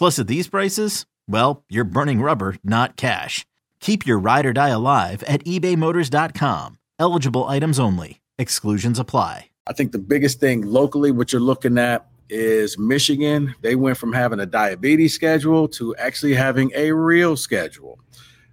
[0.00, 3.44] Plus, at these prices, well, you're burning rubber, not cash.
[3.80, 6.78] Keep your ride or die alive at ebaymotors.com.
[6.98, 8.22] Eligible items only.
[8.38, 9.50] Exclusions apply.
[9.66, 13.54] I think the biggest thing locally, what you're looking at is Michigan.
[13.60, 18.00] They went from having a diabetes schedule to actually having a real schedule.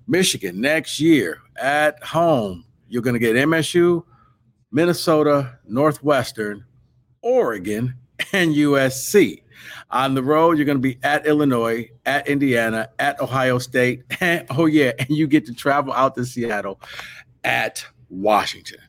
[0.05, 4.03] Michigan next year at home, you're going to get MSU,
[4.69, 6.65] Minnesota, Northwestern,
[7.21, 7.95] Oregon,
[8.33, 9.43] and USC.
[9.91, 14.03] On the road, you're going to be at Illinois, at Indiana, at Ohio State,
[14.49, 16.79] oh yeah, and you get to travel out to Seattle
[17.43, 18.79] at Washington.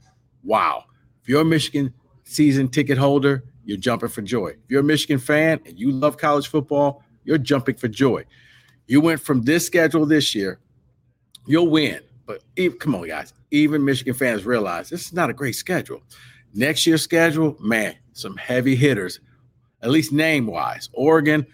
[0.42, 0.84] Wow.
[1.22, 1.92] If you're a Michigan
[2.24, 4.48] season ticket holder, you're jumping for joy.
[4.48, 8.24] If you're a Michigan fan and you love college football, you're jumping for joy.
[8.86, 10.58] You went from this schedule this year,
[11.46, 12.00] you'll win.
[12.24, 16.02] But even, come on, guys, even Michigan fans realize this is not a great schedule.
[16.54, 19.20] Next year's schedule, man, some heavy hitters
[19.82, 20.88] at least name wise.
[20.92, 21.46] Oregon,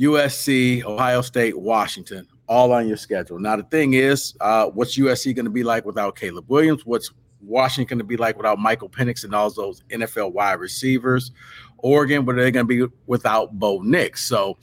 [0.00, 3.38] USC, Ohio State, Washington, all on your schedule.
[3.38, 6.86] Now, the thing is, uh, what's USC going to be like without Caleb Williams?
[6.86, 7.10] What's
[7.40, 11.32] Washington going to be like without Michael Penix and all those NFL wide receivers?
[11.78, 14.24] Oregon, what are they going to be without Bo Nix?
[14.24, 14.58] So,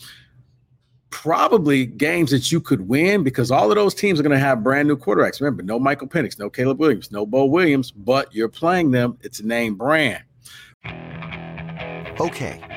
[1.10, 4.64] probably games that you could win because all of those teams are going to have
[4.64, 5.40] brand new quarterbacks.
[5.40, 9.18] Remember, no Michael Penix, no Caleb Williams, no Bo Williams, but you're playing them.
[9.22, 10.24] It's a name brand.
[12.20, 12.77] Okay.